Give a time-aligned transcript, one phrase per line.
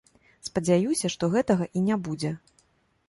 [0.47, 2.31] Спадзяюся, што гэтага і не будзе.